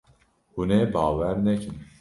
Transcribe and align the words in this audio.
Hûn 0.53 0.69
ê 0.79 0.81
bawer 0.93 1.37
nekin. 1.45 1.75